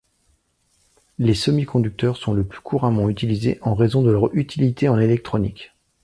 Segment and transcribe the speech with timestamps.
[1.19, 5.73] Les semi-conducteurs sont le plus couramment utilisés en raison de leur utilité en électronique.